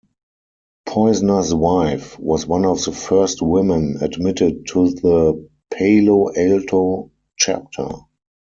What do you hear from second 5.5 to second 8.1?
Palo Alto chapter.